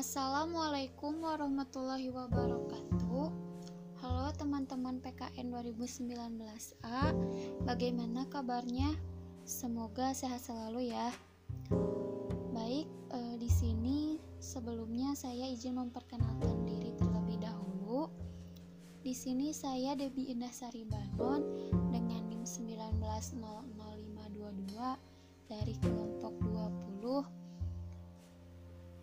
[0.00, 3.28] Assalamualaikum warahmatullahi wabarakatuh.
[4.00, 7.12] Halo teman-teman PKN 2019A,
[7.68, 8.96] bagaimana kabarnya?
[9.44, 11.12] Semoga sehat selalu ya.
[12.56, 18.08] Baik, eh, di sini sebelumnya saya izin memperkenalkan diri terlebih dahulu.
[19.04, 21.44] Di sini saya Debi Indah Sari Banon
[21.92, 24.96] dengan NIM 1900522
[25.44, 27.39] dari kelompok 20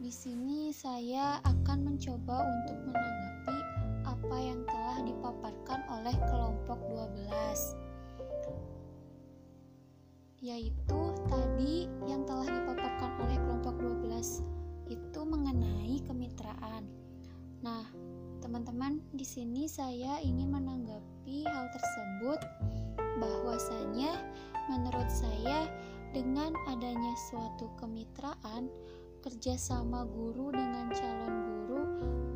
[0.00, 3.58] di sini saya akan mencoba untuk menanggapi
[4.08, 7.20] apa yang telah dipaparkan oleh kelompok 12
[10.40, 14.40] yaitu tadi yang telah dipaparkan oleh kelompok 12
[14.88, 16.88] itu mengenai kemitraan.
[17.60, 17.84] Nah,
[18.40, 22.40] teman-teman, di sini saya ingin menanggapi hal tersebut
[23.20, 24.16] bahwasanya
[24.72, 25.68] menurut saya
[26.16, 28.72] dengan adanya suatu kemitraan
[29.20, 31.34] kerjasama guru dengan calon
[31.68, 31.82] guru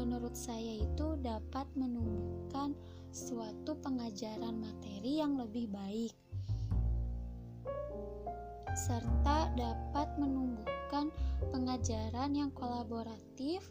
[0.00, 2.72] menurut saya itu dapat menumbuhkan
[3.12, 6.14] suatu pengajaran materi yang lebih baik
[8.74, 11.12] serta dapat menumbuhkan
[11.52, 13.66] pengajaran yang kolaboratif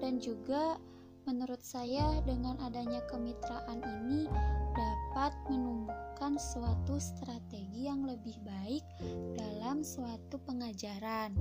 [0.00, 0.78] dan juga
[1.24, 4.28] menurut saya dengan adanya kemitraan ini
[4.76, 8.84] dapat menumbuhkan suatu strategi yang lebih baik
[9.32, 11.32] dalam suatu pengajaran.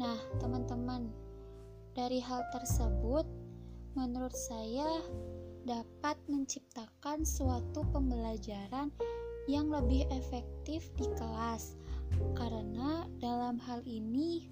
[0.00, 1.12] Nah, teman-teman,
[1.92, 3.28] dari hal tersebut,
[3.92, 4.88] menurut saya
[5.68, 8.88] dapat menciptakan suatu pembelajaran
[9.44, 11.76] yang lebih efektif di kelas,
[12.32, 14.48] karena dalam hal ini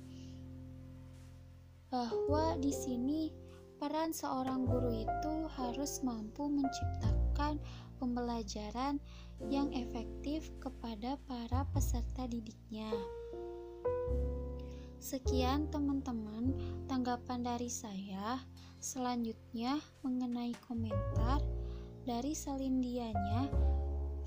[1.89, 3.33] bahwa di sini
[3.81, 7.57] peran seorang guru itu harus mampu menciptakan
[7.97, 9.01] pembelajaran
[9.49, 12.93] yang efektif kepada para peserta didiknya.
[14.99, 16.55] Sekian teman-teman
[16.91, 18.43] tanggapan dari saya.
[18.83, 21.43] Selanjutnya mengenai komentar
[22.07, 23.51] dari Selindianya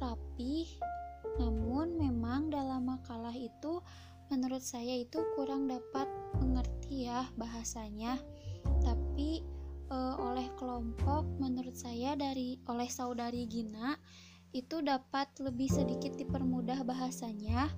[0.02, 0.68] rapi
[1.40, 3.80] namun memang dalam makalah itu
[4.28, 6.08] menurut saya itu kurang dapat
[6.40, 8.20] mengerti ya bahasanya.
[8.84, 9.44] Tapi
[9.88, 13.96] e, oleh kelompok menurut saya dari oleh saudari Gina
[14.52, 17.72] itu dapat lebih sedikit dipermudah bahasanya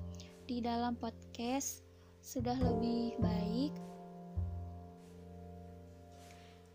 [0.50, 1.86] di dalam podcast
[2.24, 3.76] sudah lebih baik.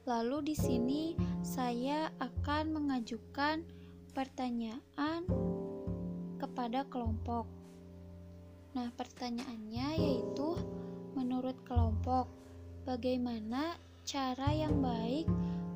[0.04, 1.03] Lalu di sini
[1.41, 3.64] saya akan mengajukan
[4.12, 5.25] pertanyaan
[6.37, 7.48] kepada kelompok.
[8.76, 10.53] Nah, pertanyaannya yaitu
[11.16, 12.28] menurut kelompok,
[12.84, 15.25] bagaimana cara yang baik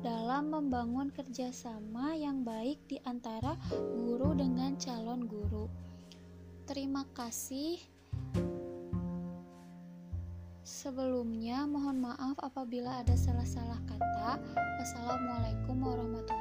[0.05, 5.65] dalam membangun kerjasama yang baik di antara guru dengan calon guru.
[6.65, 7.92] Terima kasih.
[10.63, 14.39] Sebelumnya, mohon maaf apabila ada salah-salah kata.
[14.79, 16.32] Wassalamualaikum warahmatullahi wabarakatuh.